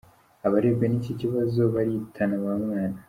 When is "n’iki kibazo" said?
0.87-1.61